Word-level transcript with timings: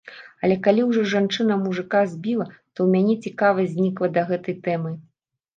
Але 0.45 0.55
калі 0.67 0.85
ўжо 0.85 1.03
жанчына 1.11 1.57
мужыка 1.65 2.01
збіла, 2.13 2.47
то 2.73 2.77
ў 2.87 2.89
мяне 2.97 3.15
цікавасць 3.29 3.73
знікла 3.77 4.07
да 4.17 4.21
гэтай 4.31 4.59
тэмы. 4.71 4.91